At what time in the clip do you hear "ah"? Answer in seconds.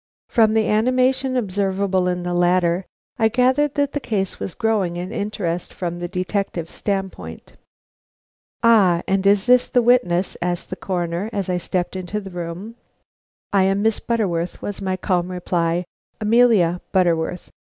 8.63-9.03